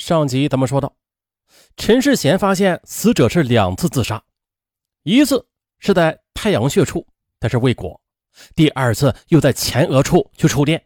[0.00, 0.96] 上集咱们说到，
[1.76, 4.24] 陈世贤发现死者是两次自杀，
[5.02, 5.46] 一次
[5.78, 7.06] 是在太阳穴处，
[7.38, 8.00] 但是未果；
[8.56, 10.82] 第二次又在前额处去触电。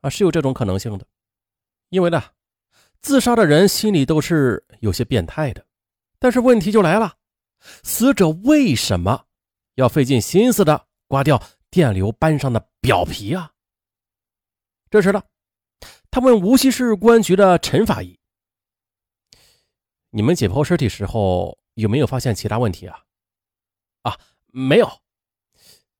[0.00, 1.06] 啊，是有这种可能性的，
[1.90, 2.24] 因为呢，
[3.02, 5.62] 自杀的人心里都是有些变态的。
[6.18, 7.14] 但是问题就来了，
[7.82, 9.26] 死者为什么
[9.74, 13.52] 要费尽心思的刮掉电流斑上的表皮啊？
[14.88, 15.22] 这时呢。
[16.10, 18.18] 他问无锡市公安局的陈法医
[20.10, 23.04] ：“你们解剖尸体时候有没有发现其他问题啊
[24.02, 24.88] ？”“啊，没有。”“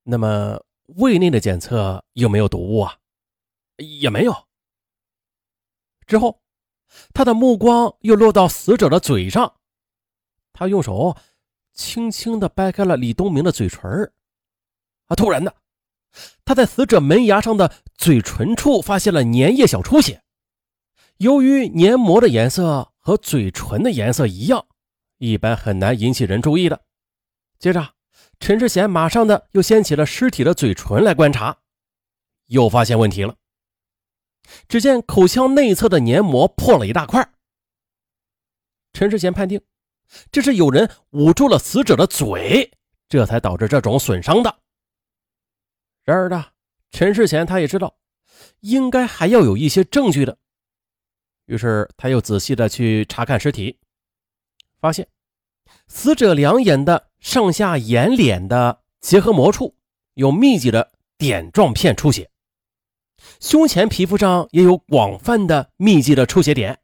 [0.05, 0.59] 那么
[0.97, 2.99] 胃内的检测有没有毒物啊
[3.77, 4.35] ？”“也没有。”
[6.07, 6.41] 之后，
[7.13, 9.61] 他的目光又落到死者的嘴上，
[10.55, 11.15] 他用手
[11.75, 14.11] 轻轻的掰开了李东明的嘴唇
[15.07, 15.55] 啊，突然的。
[16.45, 20.23] 他在死者门牙上的嘴唇处发现了粘液小出血，
[21.19, 24.67] 由于粘膜的颜色和嘴唇的颜色一样，
[25.19, 26.83] 一般很难引起人注意的。
[27.59, 27.95] 接着，
[28.41, 31.59] 陈世贤马上的又掀起了尸体的嘴唇来观察，
[32.47, 33.35] 又发现问题了。
[34.69, 37.33] 只见口腔内侧的黏膜破了一大块，
[38.93, 39.61] 陈世贤判定
[40.33, 42.73] 这是有人捂住了死者的嘴，
[43.09, 44.59] 这才导致这种损伤的。
[46.09, 46.43] 然而呢，
[46.91, 47.99] 陈世贤他也知道，
[48.61, 50.39] 应该还要有一些证据的。
[51.45, 53.79] 于是他又仔细的去查看尸体，
[54.81, 55.07] 发现
[55.87, 59.75] 死者两眼的上下眼睑的结合膜处
[60.15, 62.31] 有密集的点状片出血，
[63.39, 66.79] 胸前皮肤上也有广泛的密集的出血点。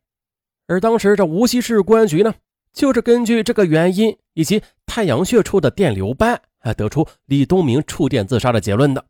[0.67, 2.35] 而当时这无锡市公安局呢，
[2.75, 9.07] 就是根据这个原因以及太阳穴处的电流斑，啊，得出李东明触电自杀的结论的。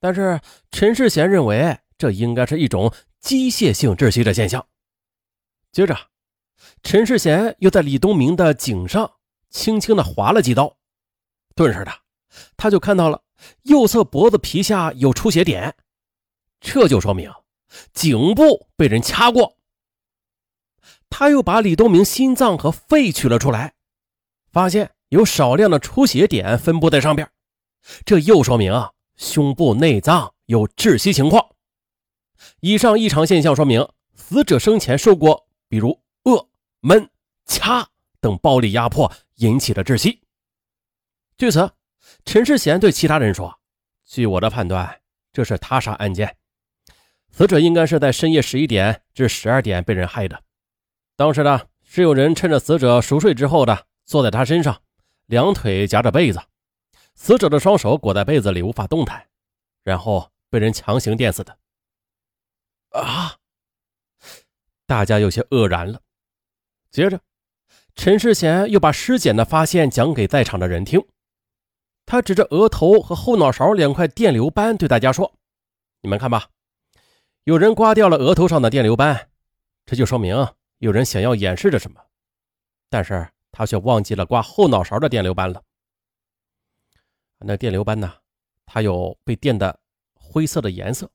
[0.00, 4.66] 但是陈世贤认为这应该是一种机械性窒息的现象。
[5.70, 5.96] 接着，
[6.82, 9.10] 陈世贤又在李东明的颈上
[9.50, 10.74] 轻轻的划了几刀，
[11.54, 11.92] 顿时的
[12.56, 13.22] 他就看到了
[13.62, 15.76] 右侧脖子皮下有出血点，
[16.60, 17.30] 这就说明
[17.92, 19.56] 颈部被人掐过。
[21.08, 23.74] 他又把李东明心脏和肺取了出来，
[24.50, 27.30] 发现有少量的出血点分布在上边，
[28.04, 28.92] 这又说明啊。
[29.20, 31.46] 胸部内脏有窒息情况，
[32.60, 36.48] 以上异常现象说明死者生前受过比如饿、
[36.80, 37.06] 闷、
[37.44, 37.86] 掐
[38.18, 40.22] 等暴力压迫引起的窒息。
[41.36, 41.70] 据此，
[42.24, 43.60] 陈世贤对其他人说
[44.06, 45.00] ：“据我的判断，
[45.34, 46.38] 这是他杀案件，
[47.30, 50.42] 死者应该是在深夜十一点至十二点被人害的。
[51.14, 54.80] 当时呢，是有人趁着死者熟睡之后的坐在他身上，
[55.26, 56.40] 两腿夹着被子。”
[57.22, 59.28] 死者的双手裹在被子里无法动弹，
[59.84, 61.58] 然后被人强行电死的。
[62.92, 63.36] 啊！
[64.86, 66.00] 大家有些愕然了。
[66.90, 67.20] 接着，
[67.94, 70.98] 陈世贤又把尸检的发现讲给在场的人听。
[72.06, 75.34] 他指着额头和后脑勺两块电流斑，对大家说
[76.00, 76.48] ：“你们看吧，
[77.44, 79.28] 有人刮掉了额头上的电流斑，
[79.84, 80.34] 这就说明
[80.78, 82.00] 有人想要掩饰着什么，
[82.88, 85.62] 但是他却忘记了刮后脑勺的电流斑了。”
[87.40, 88.12] 那电流斑呢？
[88.66, 89.80] 它有被电的
[90.14, 91.10] 灰色的颜色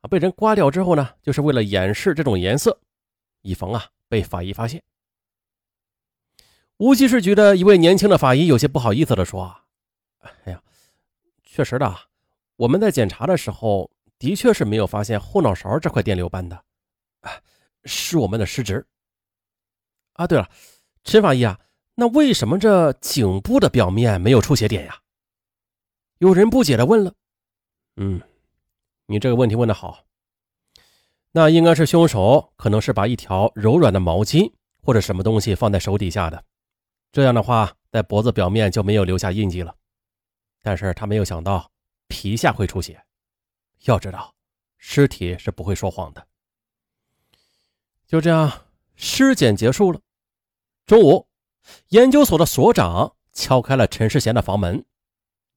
[0.00, 2.80] 啊，被人刮掉之后呢，就是为了掩饰这种颜色，
[3.42, 4.82] 以防啊被法医发现。
[6.78, 9.54] 无锡市局的一位年轻的法医有些不好意思的说
[10.22, 10.62] ：“哎呀，
[11.44, 11.94] 确实的，
[12.56, 16.64] 我们在检查的时候的确是没有发现后脑勺这块电流斑的，
[17.84, 18.86] 是我们的失职。
[20.14, 20.48] 啊，对了，
[21.04, 21.60] 陈法医啊，
[21.96, 24.98] 那为什么这颈部的表面没有出血点呀？”
[26.22, 27.12] 有人不解的问了
[27.98, 28.22] ：“嗯，
[29.06, 30.04] 你这个问题问的好。
[31.32, 34.52] 那应该是凶手可能是把一条柔软的毛巾
[34.84, 36.44] 或者什么东西放在手底下的，
[37.10, 39.74] 这样的话在脖子表面就没有留下印记了。
[40.62, 41.72] 但是他没有想到
[42.06, 43.04] 皮下会出血。
[43.80, 44.32] 要知道，
[44.78, 46.24] 尸体是不会说谎的。
[48.06, 50.00] 就这样，尸检结束了。
[50.86, 51.26] 中午，
[51.88, 54.84] 研究所的所长敲开了陈世贤的房门，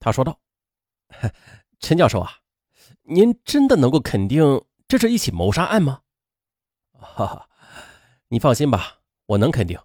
[0.00, 0.36] 他说道。”
[1.80, 2.38] 陈教授啊，
[3.02, 6.02] 您真的能够肯定这是一起谋杀案吗？
[6.98, 7.48] 哈哈，
[8.28, 9.78] 你放心吧，我能肯定。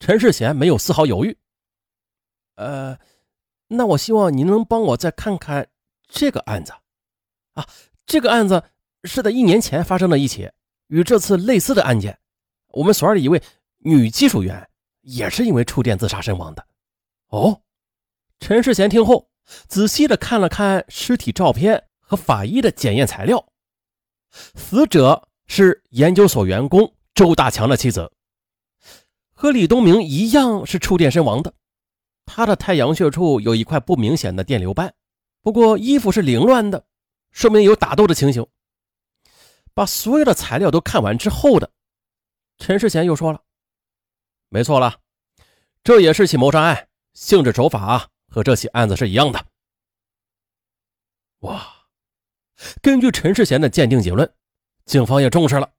[0.00, 1.36] 陈世贤没有丝毫犹豫。
[2.56, 2.98] 呃，
[3.68, 5.68] 那我希望您能帮我再看看
[6.06, 6.72] 这个案子。
[7.54, 7.66] 啊，
[8.06, 8.64] 这个案子
[9.04, 10.50] 是在一年前发生的一起
[10.88, 12.18] 与这次类似的案件，
[12.68, 13.42] 我们所里一位
[13.78, 14.68] 女技术员
[15.00, 16.66] 也是因为触电自杀身亡的。
[17.28, 17.62] 哦，
[18.40, 19.27] 陈世贤听后。
[19.66, 23.46] 仔细的看了看尸体照片和法医的检验材料，
[24.30, 28.12] 死者是研究所员工周大强的妻子，
[29.32, 31.54] 和李东明一样是触电身亡的。
[32.26, 34.94] 他的太阳穴处有一块不明显的电流斑，
[35.40, 36.84] 不过衣服是凌乱的，
[37.30, 38.46] 说明有打斗的情形。
[39.72, 41.70] 把所有的材料都看完之后的
[42.58, 43.42] 陈世贤又说了
[44.50, 44.98] ：“没错了，
[45.84, 49.46] 这也是起谋杀案，性质手法啊和这起案子是一样的。”
[51.40, 51.74] 哇！
[52.82, 54.28] 根据陈世贤的鉴定结论，
[54.84, 55.72] 警方也重视了，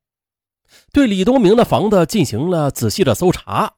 [0.93, 3.75] 对李东明的房子进行了仔细的搜查。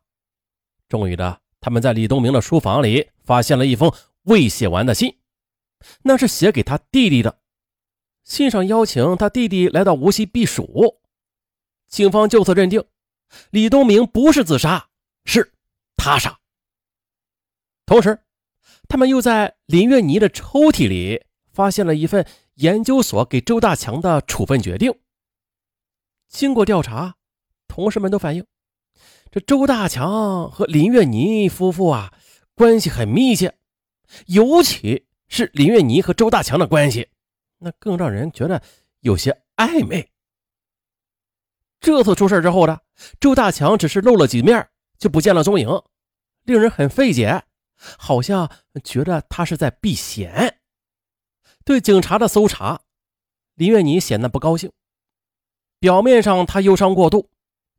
[0.88, 3.92] 终于的，他们在李东明的书房里发现了一封
[4.24, 5.20] 未写完的信，
[6.04, 7.40] 那是写给他弟弟的。
[8.24, 11.02] 信上邀请他弟弟来到无锡避暑，
[11.88, 12.86] 警方就此认定
[13.50, 14.90] 李东明不是自杀，
[15.26, 15.52] 是
[15.96, 16.40] 他杀。
[17.88, 18.20] 同时，
[18.92, 21.24] 他们又在林月妮的抽屉里
[21.54, 24.94] 发现了一份研究所给周大强的处分决定。
[26.28, 27.16] 经过调查，
[27.70, 28.46] 同事们都反映，
[29.32, 32.14] 这周大强和林月妮夫妇啊
[32.54, 33.56] 关系很密切，
[34.26, 37.08] 尤其是林月妮和周大强的关系。
[37.60, 38.62] 那更让人觉得
[39.00, 40.12] 有些暧昧。
[41.80, 42.78] 这次出事之后呢，
[43.22, 44.68] 周大强只是露了几面
[44.98, 45.82] 就不见了踪影，
[46.44, 47.42] 令人很费解，
[47.98, 48.50] 好像
[48.84, 50.60] 觉得他是在避嫌。
[51.64, 52.82] 对警察的搜查，
[53.56, 54.72] 林月妮显得不高兴。
[55.80, 57.30] 表面上他忧伤过度，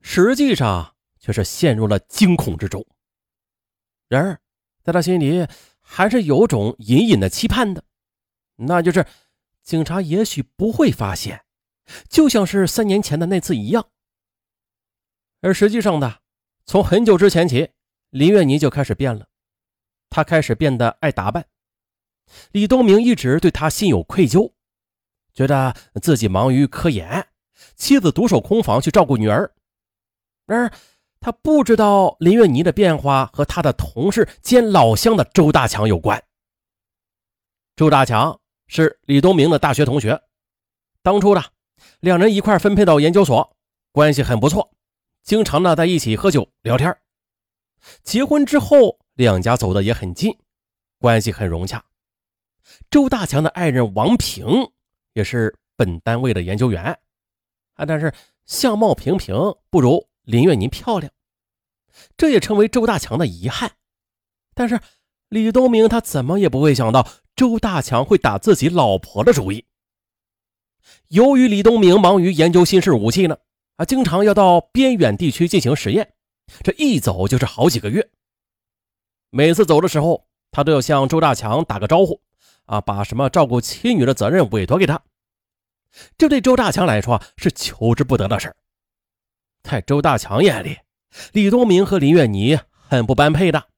[0.01, 2.87] 实际上却是陷入了惊恐之中。
[4.09, 4.41] 然而，
[4.83, 5.47] 在他心里
[5.81, 7.85] 还是有种隐隐的期盼的，
[8.57, 9.07] 那就是。
[9.63, 11.45] 警察也许不会发现，
[12.09, 13.91] 就像是三年前的那次一样。
[15.41, 16.19] 而实际上呢，
[16.67, 17.71] 从很久之前起，
[18.11, 19.29] 林月妮就开始变了。
[20.13, 21.47] 他开始变得爱打扮。
[22.53, 24.53] 李东明一直对他心有愧疚，
[25.35, 27.27] 觉得自己忙于科研，
[27.75, 29.53] 妻子独守空房去照顾女儿。
[30.47, 30.73] 然而，
[31.19, 36.23] 他不知道林月妮的变化和他的同事兼老乡的周大强有关。
[37.75, 38.39] 周大强。
[38.69, 40.23] 是李东明的大学同学，
[41.03, 41.45] 当初呢，
[42.01, 43.55] 两人一块分配到研究所，
[43.91, 44.73] 关系很不错，
[45.23, 46.97] 经常呢在一起喝酒聊天。
[48.03, 50.37] 结婚之后，两家走的也很近，
[50.99, 51.85] 关系很融洽。
[52.91, 54.45] 周大强的爱人王平
[55.15, 56.99] 也是本单位的研究员，
[57.75, 58.13] 啊，但是
[58.45, 59.35] 相貌平平，
[59.71, 61.13] 不如林月宁漂亮，
[62.17, 63.73] 这也成为周大强的遗憾。
[64.55, 64.81] 但是
[65.29, 67.09] 李东明他怎么也不会想到。
[67.35, 69.65] 周大强会打自己老婆的主意。
[71.09, 73.39] 由于李东明忙于研究新式武器呢，
[73.77, 76.13] 啊，经常要到边远地区进行实验，
[76.63, 78.11] 这一走就是好几个月。
[79.35, 82.21] 每次走的时候，他都要向周大强打个招呼，
[82.67, 85.03] 啊，把什么照顾妻女的责任委托给他。
[86.19, 88.55] 这对周大强来说是求之不得的事
[89.63, 90.77] 在周大强眼里，
[91.33, 93.69] 李东明和林月妮很不般配的。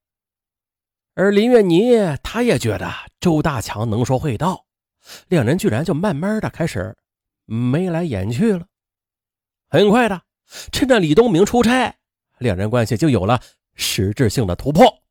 [1.15, 4.67] 而林月妮，她也觉得周大强能说会道，
[5.29, 6.97] 两人居然就慢慢的开始
[7.45, 8.67] 眉来眼去了。
[9.69, 10.21] 很快的，
[10.73, 11.95] 趁着李东明出差，
[12.39, 13.41] 两人关系就有了
[13.77, 15.04] 实质性的突破。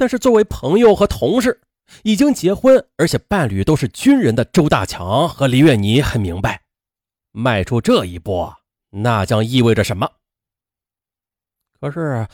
[0.00, 1.60] 但是，作为朋友和同事，
[2.04, 6.62] 已经结婚而且伴侣都是军人的周大强和林月妮很明白，
[7.32, 8.50] 迈出这一步，
[8.88, 10.10] 那将意味着什么。
[11.78, 12.26] 可是。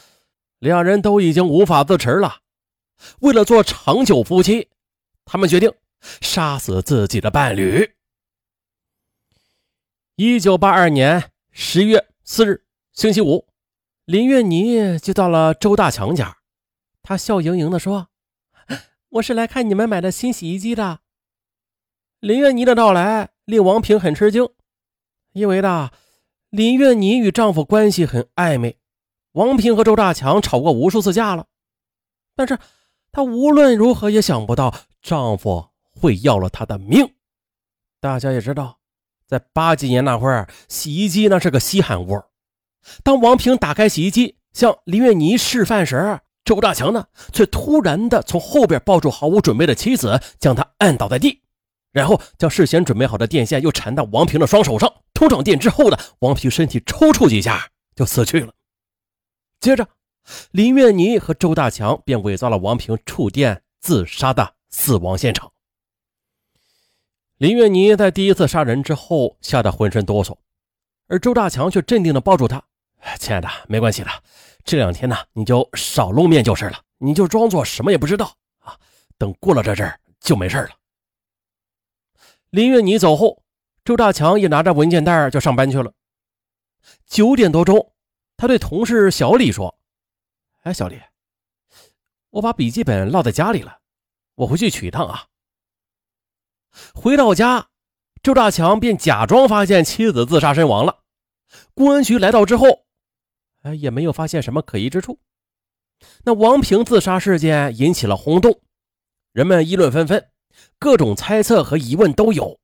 [0.58, 2.36] 两人都已经无法自持了，
[3.20, 4.70] 为了做长久夫妻，
[5.26, 5.70] 他们决定
[6.22, 7.94] 杀死自己的伴侣。
[10.14, 13.46] 一九八二年十月四日星期五，
[14.06, 16.35] 林月妮就到了周大强家。
[17.06, 18.08] 她笑盈盈地说
[19.10, 20.98] ：“我是来看你们买的新洗衣机的。”
[22.18, 24.48] 林月妮的到来令王平很吃惊，
[25.32, 25.90] 因为呢，
[26.50, 28.80] 林月妮与丈夫关系很暧昧。
[29.34, 31.46] 王平和周大强吵过无数次架了，
[32.34, 32.58] 但是
[33.12, 37.14] 她无论如何也想不到丈夫会要了她的命。
[38.00, 38.80] 大家也知道，
[39.28, 42.20] 在八几年那会儿，洗衣机那是个稀罕物。
[43.04, 51.42] 当王平打开洗衣机向林月妮示范时，周大强呢却突然的从后边抱住毫无准备的妻子，将她按倒在地，
[51.90, 54.90] 然后将事先准备好的电线又缠到王平的双手上。
[55.12, 58.52] 通上电之后的王平身体抽搐几下就死去了。
[59.58, 59.88] 接着，
[60.52, 65.50] 林月妮和周大强便伪造了王平触电自杀的死亡现场。
[67.38, 70.36] 林月妮在第一次杀人之后吓得浑身哆嗦，
[71.08, 72.62] 而周大强却镇定地抱住她
[73.18, 74.10] ：“亲爱的，没关系的，
[74.66, 78.76] 这两天呢，你就少露面就是了，你就装作什么也不知道啊，
[79.16, 80.70] 等过了这阵儿就没事了。”
[82.50, 83.44] 林月妮走后，
[83.84, 85.92] 周大强也拿着文件袋就上班去了。
[87.06, 87.92] 九点多钟，
[88.36, 89.78] 他对同事小李说
[90.64, 91.00] ：“哎，小李，
[92.30, 93.78] 我把笔记本落在家里了，
[94.34, 95.26] 我回去取一趟啊。”
[96.92, 97.68] 回到家，
[98.20, 101.04] 周大强便假装发现妻子自杀身亡了。
[101.72, 102.85] 公安局来到之后，
[103.66, 105.18] 哎，也没有发现什么可疑之处。
[106.22, 108.62] 那王平自杀事件引起了轰动，
[109.32, 110.30] 人们议论纷纷，
[110.78, 112.60] 各种猜测和疑问都有。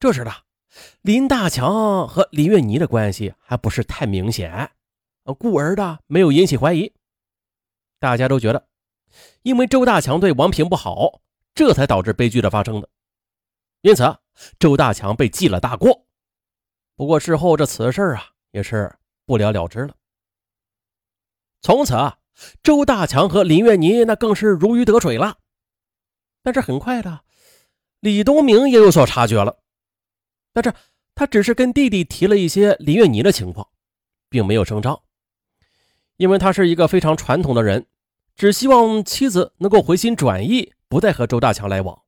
[0.00, 0.32] 这时的
[1.02, 4.72] 林大强和林月妮的关系还不是太明显，
[5.38, 6.92] 故而的没有引起怀疑。
[8.00, 8.66] 大家都觉得，
[9.42, 11.20] 因为周大强对王平不好，
[11.54, 12.88] 这才导致悲剧的发生的。
[13.82, 14.02] 因此，
[14.58, 16.04] 周大强被记了大过。
[16.96, 18.92] 不过事后这此事啊，也是
[19.26, 19.94] 不了了之了。
[21.60, 22.18] 从此啊，
[22.62, 25.38] 周大强和林月妮那更是如鱼得水了。
[26.42, 27.22] 但是很快的，
[28.00, 29.62] 李东明也有所察觉了。
[30.52, 30.74] 但是
[31.14, 33.68] 他只是跟弟弟提了一些林月妮的情况，
[34.28, 35.00] 并没有声张，
[36.16, 37.86] 因为他是一个非常传统的人，
[38.34, 42.02] 只希望妻子能够回心转意，不再和周大强来往。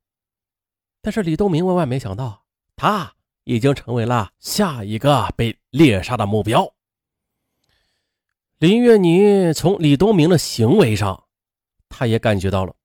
[1.01, 2.45] 但是李东明万万没想到，
[2.75, 6.74] 他已经成为了下一个被猎杀的目标。
[8.65, 11.25] 林月妮从李东明的行为上，
[11.87, 12.75] 她也感觉到了，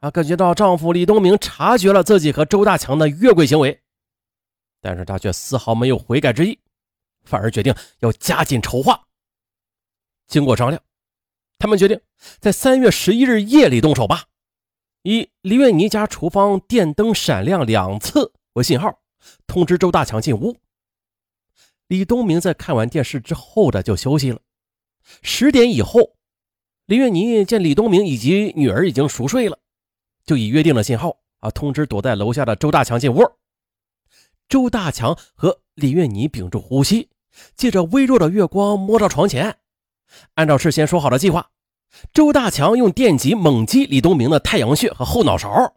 [0.00, 3.80] 啊，感觉到丈夫李东明察觉了自己和周大强的越轨行为，
[4.80, 6.58] 但是她却丝毫没有悔改之意，
[7.22, 9.00] 反而决定要加紧筹划。
[10.26, 10.82] 经过商量，
[11.56, 12.00] 他们决定
[12.40, 14.24] 在三月十一日夜里动手吧。
[15.04, 18.98] 以李月妮家厨房电灯闪亮两次为信号，
[19.46, 20.56] 通知周大强进屋。
[21.86, 24.40] 李东明在看完电视之后的就休息了。
[25.22, 26.14] 十点以后，
[26.86, 29.58] 林月妮见李东明以及女儿已经熟睡了，
[30.24, 33.22] 就以约定的信号啊通知躲在楼下的周大强进屋。
[34.48, 37.08] 周大强和李月妮屏住呼吸，
[37.56, 39.56] 借着微弱的月光摸到床前，
[40.34, 41.50] 按照事先说好的计划。
[42.12, 45.74] 周大强用电极猛击李东明的太阳穴和后脑勺，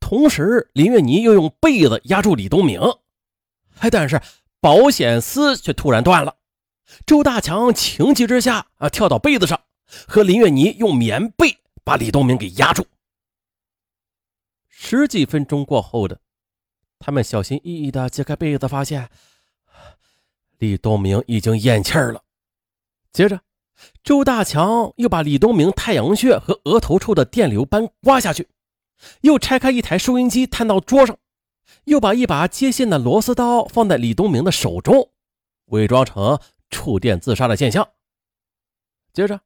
[0.00, 2.80] 同时林月妮又用被子压住李东明，
[3.78, 4.20] 哎但是
[4.60, 6.35] 保险丝却突然断了。
[7.04, 9.60] 周大强情急之下啊，跳到被子上，
[10.06, 12.86] 和林月妮用棉被把李东明给压住。
[14.68, 16.20] 十几分钟过后的，
[16.98, 19.08] 他们小心翼翼地揭开被子，发现
[20.58, 22.22] 李东明已经咽气儿了。
[23.12, 23.40] 接着。
[24.02, 28.48] 周大强又把李东明太阳穴和额头处的电流斑刮下去，
[29.20, 31.18] 又拆开一台收音机摊到桌上，
[31.84, 35.10] 又把一把接线的螺丝刀放在李东明的手中，
[35.66, 37.88] 伪装成触电自杀的现象。
[39.12, 39.40] 接着，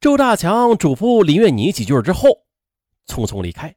[0.00, 2.44] 周大强嘱咐林月妮几句之后，
[3.06, 3.74] 匆匆离开。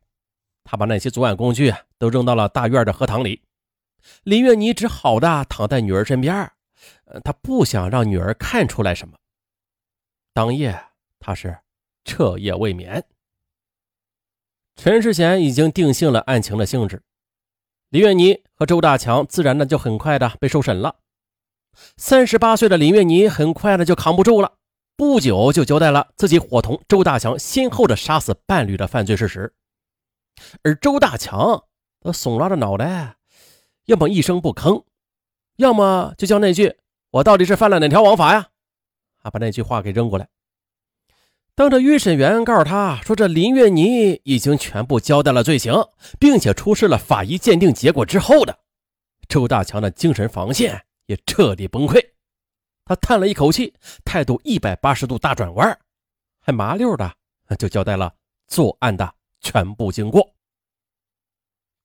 [0.63, 3.43] 他把那些作案工具都扔到了大院的荷塘里。
[4.23, 6.51] 林月妮只好的躺在女儿身边，
[7.05, 9.17] 呃，他不想让女儿看出来什么。
[10.33, 10.87] 当夜，
[11.19, 11.59] 他是
[12.03, 13.03] 彻夜未眠。
[14.75, 17.01] 陈世贤已经定性了案情的性质，
[17.89, 20.99] 林月妮和周大强自然的就很快的被受审了。
[21.97, 24.53] 三十八岁的林月妮很快的就扛不住了，
[24.95, 29.53] 不久就交代了自己伙同周大强先后的杀死伴侣的犯罪事实。
[30.63, 31.63] 而周大强
[32.01, 33.15] 则耸拉着脑袋，
[33.85, 34.83] 要么一声不吭，
[35.57, 36.75] 要么就叫那句
[37.11, 38.49] “我到底是犯了哪条王法呀？”
[39.23, 40.27] 他把那句话给扔过来。
[41.55, 45.73] 当着预审员告诉他说：“这林月妮已经全部交代了罪行，
[46.19, 48.59] 并且出示了法医鉴定结果之后的，
[49.29, 52.11] 周大强的精神防线也彻底崩溃。
[52.83, 55.79] 他叹了一口气，态度一百八十度大转弯，
[56.39, 57.15] 还麻溜的
[57.57, 58.15] 就交代了
[58.47, 60.35] 作案的全部经过。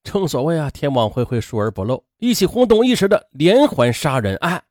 [0.03, 4.65] 正所谓啊，天网恢恢，疏而不漏，一起轰动一时的连环杀人案，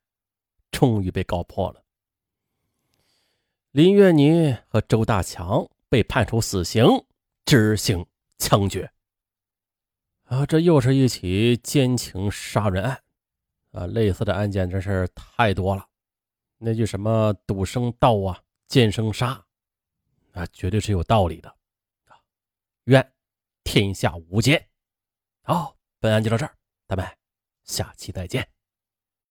[0.72, 1.84] 终于被告破了。
[3.72, 6.84] 林月妮和周大强被判处死刑，
[7.46, 8.06] 执行
[8.40, 8.92] 枪决。
[10.24, 13.02] 啊，这又是一起奸情杀人案，
[13.72, 15.88] 啊，类似的案件真是太多了。
[16.58, 19.46] 那句什么“赌生盗啊，奸生杀”，
[20.34, 21.50] 啊，绝对是有道理的。
[22.06, 22.18] 啊，
[22.86, 23.14] 愿
[23.64, 24.68] 天下无奸。
[25.44, 26.54] 好，本案就到这儿，
[26.88, 27.06] 咱们
[27.64, 28.48] 下期再见。